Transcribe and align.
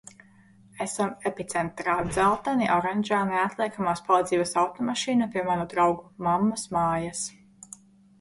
Esam 0.83 1.09
epicentrā! 1.29 1.97
Dzelteni 2.13 2.69
oranžā 2.75 3.19
neatliekamās 3.31 4.01
palīdzības 4.07 4.55
automašīna 4.63 5.29
pie 5.37 5.45
manu 5.51 5.67
draugu 5.75 6.07
mammas 6.29 6.65
mājas. 6.79 7.23